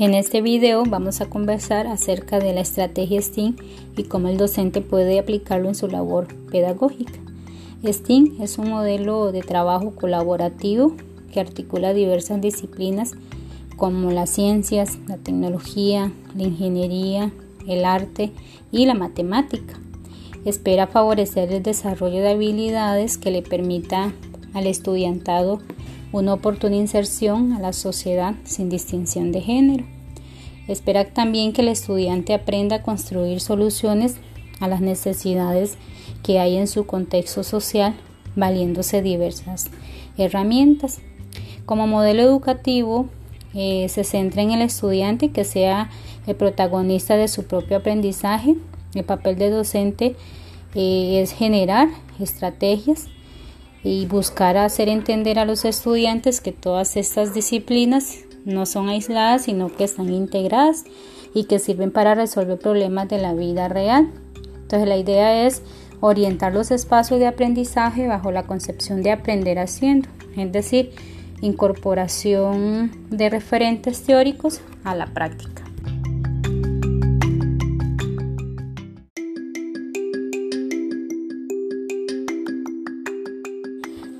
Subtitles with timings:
[0.00, 3.56] En este video vamos a conversar acerca de la estrategia STEAM
[3.96, 7.18] y cómo el docente puede aplicarlo en su labor pedagógica.
[7.84, 10.92] STEAM es un modelo de trabajo colaborativo
[11.32, 13.14] que articula diversas disciplinas
[13.76, 17.32] como las ciencias, la tecnología, la ingeniería,
[17.66, 18.30] el arte
[18.70, 19.80] y la matemática.
[20.44, 24.12] Espera favorecer el desarrollo de habilidades que le permita
[24.54, 25.58] al estudiantado
[26.12, 29.84] una oportuna inserción a la sociedad sin distinción de género.
[30.66, 34.16] Espera también que el estudiante aprenda a construir soluciones
[34.60, 35.76] a las necesidades
[36.22, 37.94] que hay en su contexto social,
[38.36, 39.70] valiéndose diversas
[40.16, 41.00] herramientas.
[41.64, 43.08] Como modelo educativo,
[43.54, 45.90] eh, se centra en el estudiante que sea
[46.26, 48.56] el protagonista de su propio aprendizaje.
[48.94, 50.16] El papel de docente
[50.74, 51.88] eh, es generar
[52.20, 53.06] estrategias
[53.82, 59.74] y buscar hacer entender a los estudiantes que todas estas disciplinas no son aisladas, sino
[59.74, 60.84] que están integradas
[61.34, 64.10] y que sirven para resolver problemas de la vida real.
[64.62, 65.62] Entonces la idea es
[66.00, 70.92] orientar los espacios de aprendizaje bajo la concepción de aprender haciendo, es decir,
[71.40, 75.64] incorporación de referentes teóricos a la práctica.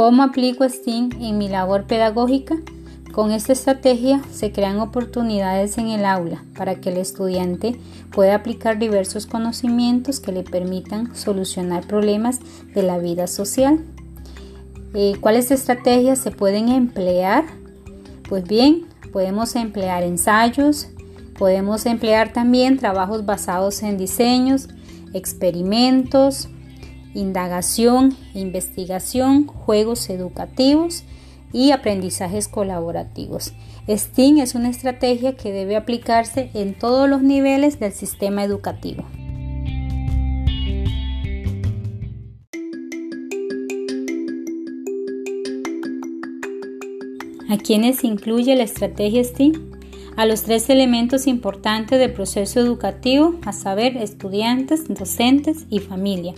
[0.00, 2.56] ¿Cómo aplico STEAM en mi labor pedagógica?
[3.12, 7.78] Con esta estrategia se crean oportunidades en el aula para que el estudiante
[8.10, 12.38] pueda aplicar diversos conocimientos que le permitan solucionar problemas
[12.74, 13.84] de la vida social.
[14.94, 17.44] Eh, ¿Cuáles estrategias se pueden emplear?
[18.26, 20.88] Pues bien, podemos emplear ensayos,
[21.38, 24.70] podemos emplear también trabajos basados en diseños,
[25.12, 26.48] experimentos,
[27.14, 31.04] indagación, investigación, juegos educativos
[31.52, 33.52] y aprendizajes colaborativos.
[33.88, 39.04] STEAM es una estrategia que debe aplicarse en todos los niveles del sistema educativo.
[47.48, 49.69] ¿A quiénes incluye la estrategia STEAM?
[50.16, 56.34] A los tres elementos importantes del proceso educativo, a saber, estudiantes, docentes y familia.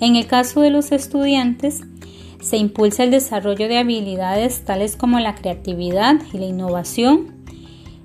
[0.00, 1.82] En el caso de los estudiantes,
[2.42, 7.44] se impulsa el desarrollo de habilidades tales como la creatividad y la innovación.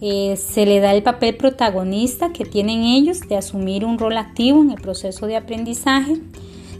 [0.00, 4.62] Eh, se le da el papel protagonista que tienen ellos de asumir un rol activo
[4.62, 6.18] en el proceso de aprendizaje.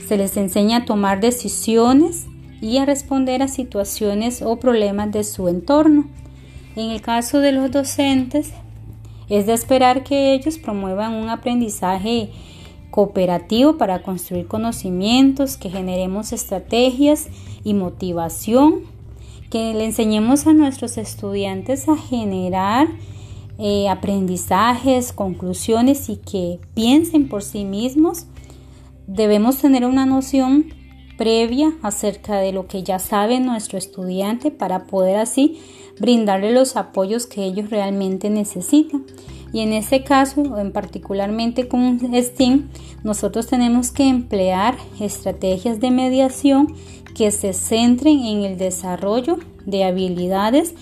[0.06, 2.26] Se les enseña a tomar decisiones
[2.60, 6.06] y a responder a situaciones o problemas de su entorno.
[6.78, 8.52] En el caso de los docentes,
[9.28, 12.30] es de esperar que ellos promuevan un aprendizaje
[12.92, 17.26] cooperativo para construir conocimientos, que generemos estrategias
[17.64, 18.82] y motivación,
[19.50, 22.86] que le enseñemos a nuestros estudiantes a generar
[23.58, 28.26] eh, aprendizajes, conclusiones y que piensen por sí mismos.
[29.08, 30.77] Debemos tener una noción
[31.18, 35.60] previa acerca de lo que ya sabe nuestro estudiante para poder así
[36.00, 39.04] brindarle los apoyos que ellos realmente necesitan.
[39.52, 42.68] Y en este caso, en particularmente con STEAM,
[43.02, 46.74] nosotros tenemos que emplear estrategias de mediación
[47.14, 50.74] que se centren en el desarrollo de habilidades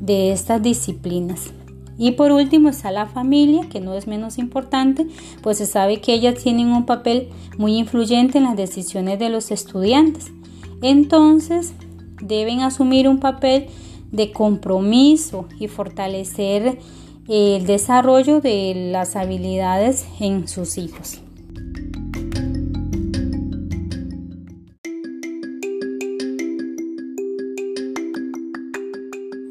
[0.00, 1.52] de estas disciplinas.
[1.96, 5.06] Y por último está la familia, que no es menos importante,
[5.42, 9.50] pues se sabe que ellas tienen un papel muy influyente en las decisiones de los
[9.50, 10.32] estudiantes.
[10.82, 11.72] Entonces,
[12.20, 13.66] deben asumir un papel
[14.10, 16.78] de compromiso y fortalecer
[17.28, 21.23] el desarrollo de las habilidades en sus hijos.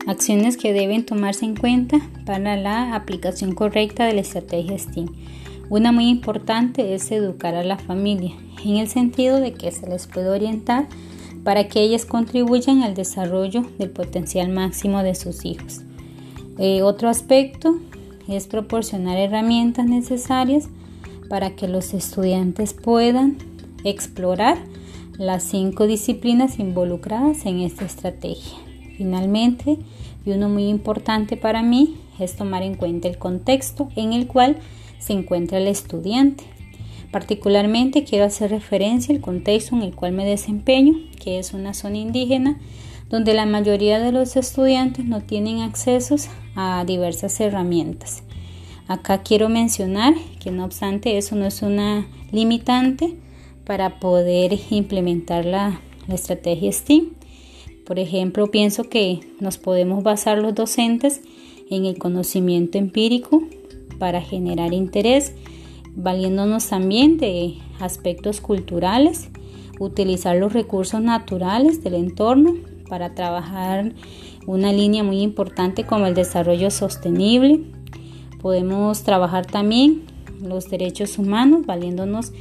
[0.06, 5.08] Acciones que deben tomarse en cuenta para la aplicación correcta de la estrategia STEAM.
[5.70, 10.08] Una muy importante es educar a la familia, en el sentido de que se les
[10.08, 10.88] puede orientar
[11.46, 15.82] para que ellas contribuyan al desarrollo del potencial máximo de sus hijos.
[16.58, 17.78] Eh, otro aspecto
[18.28, 20.68] es proporcionar herramientas necesarias
[21.30, 23.38] para que los estudiantes puedan
[23.86, 24.58] explorar
[25.18, 28.63] las cinco disciplinas involucradas en esta estrategia.
[28.98, 29.78] Finalmente,
[30.26, 34.58] y uno muy importante para mí es tomar en cuenta el contexto en el cual
[35.00, 36.44] se encuentra el estudiante.
[37.12, 41.98] Particularmente quiero hacer referencia al contexto en el cual me desempeño, que es una zona
[41.98, 42.60] indígena
[43.10, 48.24] donde la mayoría de los estudiantes no tienen accesos a diversas herramientas.
[48.88, 53.16] Acá quiero mencionar que no obstante eso no es una limitante
[53.66, 55.80] para poder implementar la,
[56.10, 57.12] estrategia STEAM.
[57.86, 61.22] Por ejemplo, pienso que nos podemos basar los docentes
[61.70, 63.44] en el conocimiento empírico
[64.00, 65.34] para generar interés,
[65.96, 69.30] valiéndonos también de aspectos culturales,
[69.80, 72.56] utilizar los recursos naturales del entorno
[72.88, 73.94] para trabajar
[74.46, 77.62] una línea muy importante como el desarrollo sostenible.
[78.42, 80.04] Podemos trabajar también
[80.42, 82.34] los derechos humanos valiéndonos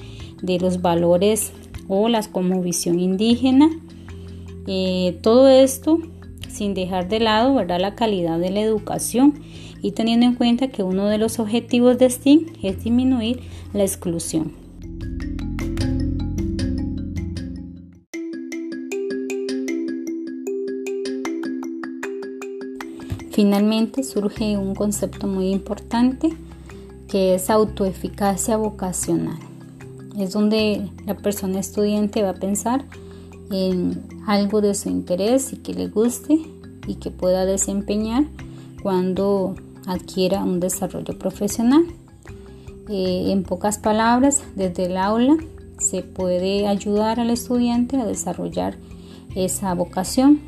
[0.42, 1.52] de los valores
[1.88, 3.70] o las como visión indígena.
[4.66, 5.98] Eh, todo esto
[6.48, 9.34] sin dejar de lado la calidad de la educación
[9.80, 13.40] y teniendo en cuenta que uno de los objetivos de STEAM es disminuir
[13.72, 14.52] la exclusión.
[23.32, 26.32] Finalmente surge un concepto muy importante
[27.08, 29.38] que es autoeficacia vocacional.
[30.18, 32.84] Es donde la persona estudiante va a pensar
[33.50, 36.38] en algo de su interés y que le guste
[36.86, 38.24] y que pueda desempeñar
[38.82, 39.54] cuando
[39.86, 41.84] adquiera un desarrollo profesional.
[42.88, 45.36] Eh, en pocas palabras, desde el aula
[45.78, 48.76] se puede ayudar al estudiante a desarrollar
[49.34, 50.40] esa vocación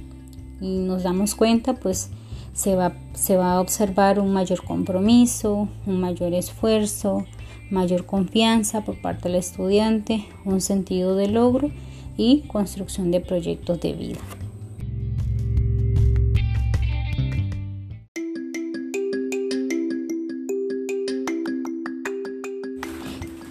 [0.60, 2.10] y nos damos cuenta pues
[2.52, 7.24] se va, se va a observar un mayor compromiso, un mayor esfuerzo,
[7.70, 11.70] mayor confianza por parte del estudiante, un sentido de logro
[12.16, 14.20] y construcción de proyectos de vida.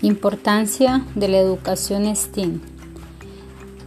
[0.01, 2.59] Importancia de la educación STEAM.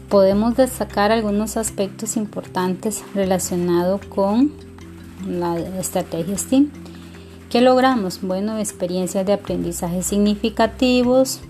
[0.09, 4.53] Podemos destacar algunos aspectos importantes relacionados con
[5.27, 6.71] la estrategia STEAM.
[7.51, 8.23] ¿Qué logramos?
[8.23, 11.41] Bueno, experiencias de aprendizaje significativos,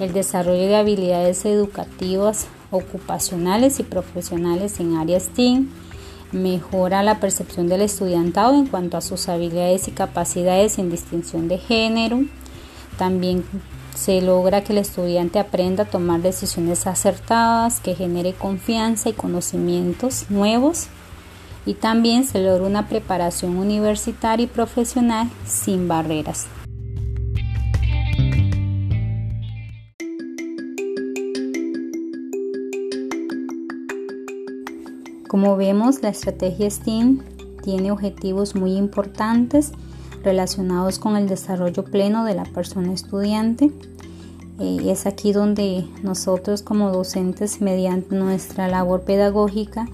[0.00, 5.68] el desarrollo de habilidades educativas, ocupacionales y profesionales en áreas STEAM,
[6.32, 11.58] mejora la percepción del estudiantado en cuanto a sus habilidades y capacidades sin distinción de
[11.58, 12.24] género,
[12.98, 13.44] también
[13.94, 20.26] se logra que el estudiante aprenda a tomar decisiones acertadas, que genere confianza y conocimientos
[20.30, 20.88] nuevos.
[21.66, 26.46] Y también se logra una preparación universitaria y profesional sin barreras.
[35.34, 37.18] Como vemos, la estrategia STEAM
[37.64, 39.72] tiene objetivos muy importantes
[40.22, 43.72] relacionados con el desarrollo pleno de la persona estudiante.
[44.60, 49.88] Eh, es aquí donde nosotros como docentes, mediante nuestra labor pedagógica,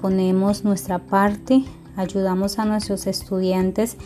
[0.00, 1.62] ponemos nuestra parte,
[1.96, 3.98] ayudamos a nuestros estudiantes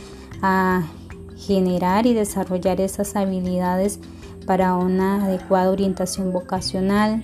[0.42, 0.88] a
[1.36, 4.00] generar y desarrollar esas habilidades
[4.44, 7.22] para una adecuada orientación vocacional,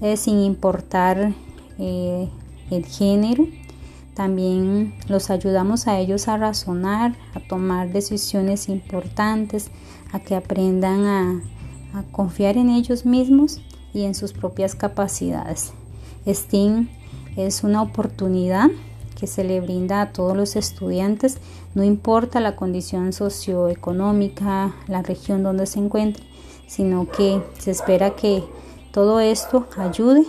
[0.00, 1.34] eh, sin importar
[1.80, 2.28] eh,
[2.70, 3.46] el género
[4.14, 9.70] también los ayudamos a ellos a razonar, a tomar decisiones importantes,
[10.12, 11.42] a que aprendan a,
[12.10, 13.60] confiar en ellos mismos
[13.92, 15.72] y en sus propias capacidades.
[16.26, 16.88] STEAM
[17.36, 18.68] es una oportunidad
[19.18, 21.38] que se le brinda a todos los estudiantes,
[21.76, 26.24] no importa la condición socioeconómica, la región donde se encuentre,
[26.66, 28.42] sino que se espera que
[28.90, 30.24] todo esto ayude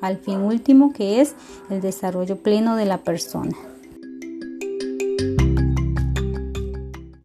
[0.00, 1.34] al fin último que es
[1.70, 3.56] el desarrollo pleno de la persona.